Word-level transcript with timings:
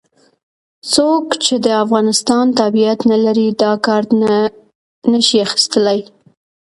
څوک 0.93 1.25
چې 1.45 1.55
د 1.65 1.67
افغانستان 1.83 2.45
تابعیت 2.59 2.99
نه 3.11 3.17
لري 3.25 3.47
دا 3.61 3.71
کارت 3.85 4.09
نه 5.11 5.19
شي 5.27 5.37
اخستلای. 5.47 5.99